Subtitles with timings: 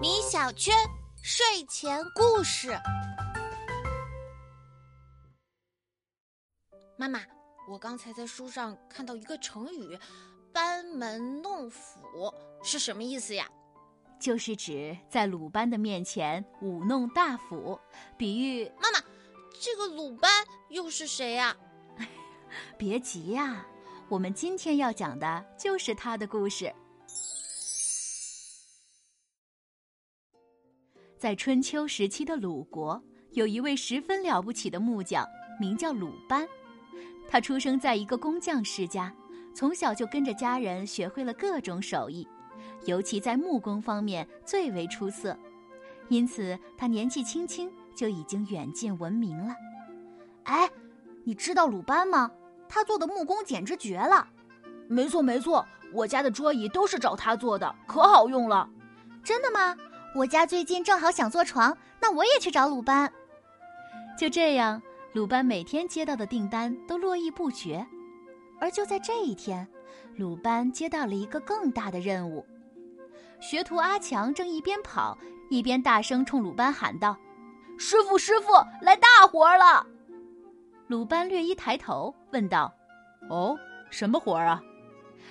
[0.00, 0.74] 米小圈
[1.22, 2.70] 睡前故事。
[6.96, 7.20] 妈妈，
[7.68, 9.98] 我刚才在书上看到一个成语
[10.50, 12.32] “班门弄斧”，
[12.64, 13.46] 是什么意思呀？
[14.18, 17.78] 就是指在鲁班的面前舞弄大斧，
[18.16, 19.04] 比喻妈妈，
[19.60, 20.30] 这个鲁班
[20.70, 21.54] 又是谁呀？
[22.78, 23.66] 别急呀，
[24.08, 26.74] 我们今天要讲的就是他的故事。
[31.18, 35.26] 在春秋时期的鲁国，有一位十分了不起的木匠，
[35.58, 36.46] 名叫鲁班。
[37.26, 39.12] 他出生在一个工匠世家，
[39.54, 42.28] 从小就跟着家人学会了各种手艺，
[42.84, 45.36] 尤其在木工方面最为出色。
[46.08, 49.54] 因此，他年纪轻轻就已经远近闻名了。
[50.42, 50.70] 哎，
[51.24, 52.30] 你知道鲁班吗？
[52.68, 54.28] 他做的木工简直绝了！
[54.86, 58.68] 没错没错，我家的桌椅都是找他做的，可好用了。
[59.24, 59.76] 真的吗？
[60.16, 63.12] 我家最近正好想做床，那我也去找鲁班。
[64.18, 64.80] 就这样。
[65.12, 67.86] 鲁班每天接到的订单都络绎不绝，
[68.58, 69.66] 而就在这一天，
[70.16, 72.44] 鲁班接到了一个更大的任务。
[73.40, 75.16] 学徒阿强正一边跑
[75.48, 77.16] 一边大声冲鲁班喊道
[77.78, 79.86] ：“师傅，师傅，来大活了！”
[80.88, 82.70] 鲁班略一抬头问道
[83.30, 83.56] ：“哦，
[83.90, 84.62] 什么活儿啊？”“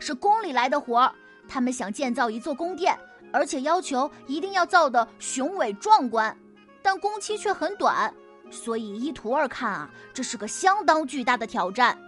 [0.00, 1.12] 是宫里来的活儿，
[1.46, 2.98] 他们想建造一座宫殿，
[3.32, 6.36] 而且要求一定要造的雄伟壮观，
[6.82, 8.12] 但工期却很短。”
[8.48, 11.98] 所以依图儿看啊，这是个相当巨大的挑战。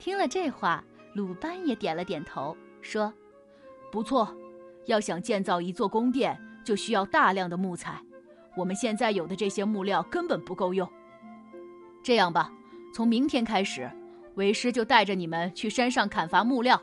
[0.00, 0.82] 听了这话，
[1.14, 3.14] 鲁班也点了点头，说
[3.92, 4.36] ：“不错，
[4.86, 8.02] 要想建造一座宫殿，就需要大量的木材。
[8.56, 10.90] 我们现在有的这些木料根本不够用。
[12.02, 12.52] 这样吧，
[12.92, 13.88] 从明天开始，
[14.34, 16.82] 为师就带着你们去山上砍伐木料。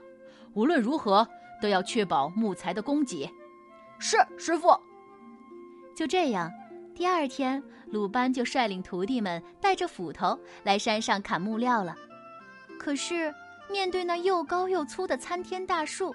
[0.53, 1.27] 无论如何，
[1.61, 3.29] 都要确保木材的供给。
[4.01, 4.77] ”“是，师傅。”
[5.95, 6.51] 就这样。
[6.93, 11.95] 第二天，鲁班就率领徒弟们带着斧头来山上砍木料了。
[12.77, 13.33] 可是，
[13.69, 16.13] 面对那又高又粗的参天大树，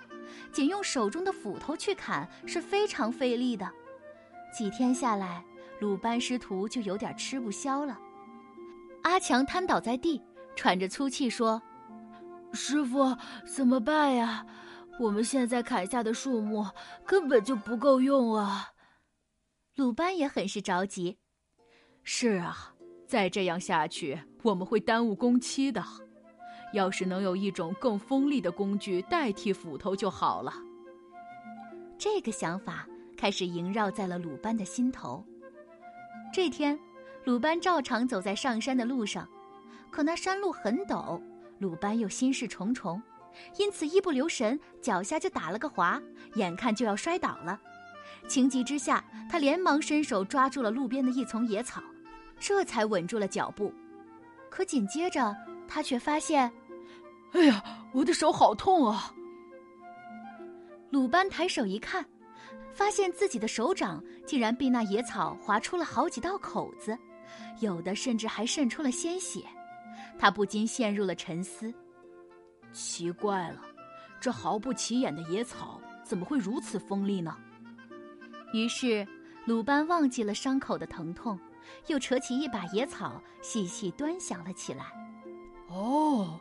[0.53, 3.69] 仅用手中的斧头去砍是非常费力的。
[4.53, 5.43] 几天下来，
[5.81, 7.99] 鲁班师徒就有点吃不消了。
[9.03, 10.21] 阿强瘫倒在地，
[10.55, 11.63] 喘着粗气说
[12.53, 14.45] ：“师傅，怎么办呀？
[14.99, 16.67] 我们现在砍下的树木
[17.05, 18.71] 根本就不够用啊！”
[19.77, 21.19] 鲁班也很是着急。
[22.03, 22.75] 是啊，
[23.07, 25.85] 再这样下去，我们会耽误工期的。
[26.73, 30.53] 要是能有一种更锋利的工具代替斧头就好了。
[31.99, 32.87] 这个想法
[33.17, 35.25] 开始萦绕在了鲁班的心头。
[36.33, 36.79] 这天，
[37.25, 39.29] 鲁班照常走在上山的路上，
[39.91, 41.21] 可那山路很陡，
[41.59, 43.01] 鲁班又心事重重，
[43.59, 46.01] 因此一不留神脚下就打了个滑，
[46.35, 47.61] 眼看就要摔倒了。
[48.29, 51.83] 情急之下，他连忙伸手抓住了路边的一丛野草，
[52.41, 53.73] 这才稳住了脚步。
[54.51, 55.37] 可紧接着，
[55.69, 56.51] 他却发现，
[57.33, 59.13] 哎呀，我的手好痛啊！
[60.91, 62.05] 鲁班抬手一看，
[62.73, 66.97] 发现自己的手掌竟然被那野草划出了好几道口子，
[67.61, 69.45] 有的甚至还渗出了鲜血。
[70.19, 71.73] 他不禁陷入了沉思。
[72.77, 73.63] 奇怪了，
[74.21, 77.35] 这毫不起眼的野草怎么会如此锋利呢？
[78.53, 79.07] 于是，
[79.47, 81.39] 鲁班忘记了伤口的疼痛，
[81.87, 84.85] 又扯起一把野草，细细端详了起来。
[85.69, 86.39] 哦，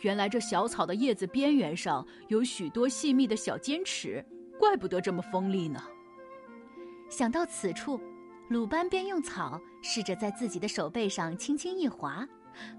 [0.00, 4.24] 原来这小草的叶子边缘上有许多细密的小尖齿，
[4.58, 5.82] 怪不得这么锋利呢。
[7.10, 8.00] 想到此处，
[8.48, 12.26] 鲁班便用草试着在自己的手背上轻轻一划，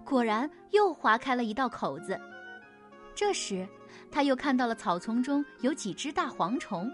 [0.03, 2.19] 果然又划开了一道口子。
[3.17, 3.67] 这时，
[4.11, 6.87] 他又看到了草丛中有几只大蝗虫。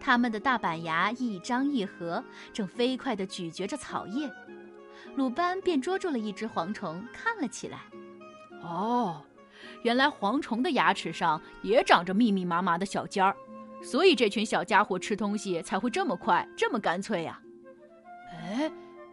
[0.00, 4.28] 它们的大板牙一张一合，正飞快地咀嚼着草叶。
[5.14, 7.78] 鲁班便捉住了一只蝗虫，看了起来。
[8.60, 9.22] 哦，
[9.84, 13.36] 原来蝗虫的牙齿上也长着密密麻麻的小尖儿，
[13.80, 17.40] 所以这群小家伙吃东西才会这么快，这么干脆呀。
[18.32, 18.68] 哎，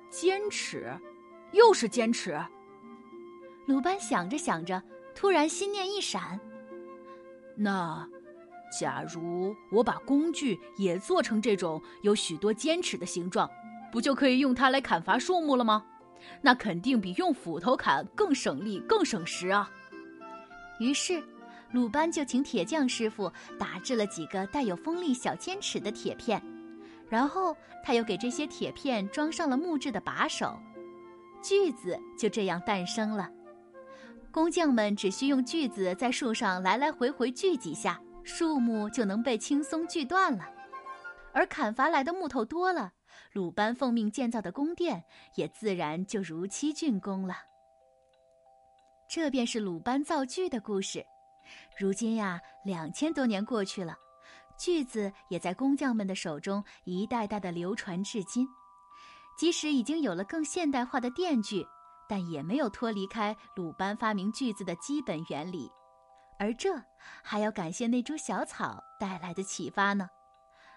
[0.10, 0.92] 尖齿，
[1.52, 2.36] 又是尖齿。
[3.68, 4.81] 鲁班想着想着，
[5.16, 6.40] 突然心念一闪，
[7.56, 8.08] 那。
[8.80, 13.50] 假如我把工具也做成这种有许多尖齿的形状，
[13.92, 15.84] 不就可以用它来砍伐树木了吗？
[16.40, 19.68] 那肯定比用斧头砍更省力、更省时啊！
[20.80, 21.24] 于是，
[21.72, 26.40] 鲁班就请铁匠师傅打制了几个带有锋利小尖齿的铁片，
[27.10, 30.56] 然后他又给这些铁片装上了木质的把手，
[31.42, 33.28] 锯子就这样诞生了。
[34.31, 38.00] 工匠们只需用锯子在树上来来回回锯几下。
[38.24, 40.46] 树木就能被轻松锯断了。
[41.34, 42.92] 而砍伐来的木头多了，
[43.34, 45.04] 鲁班奉命建造的宫殿
[45.36, 47.38] 也自然就如期竣工了。
[49.10, 51.04] 这便是鲁班造锯的故事。
[51.80, 53.96] 如今呀，两千多年过去了，
[54.60, 58.48] 锯子也在工匠们的手中一代代的流传至今。
[59.40, 61.66] 即使已经有了更现代化的电锯，
[62.10, 65.72] 但也没有脱离开鲁班发明锯子的基本原理。
[66.40, 66.82] 而这
[67.24, 70.10] 还要感谢那株小草带来的启发呢。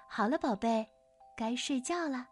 [0.09, 0.91] 好了，宝贝，
[1.37, 2.27] 该睡觉了。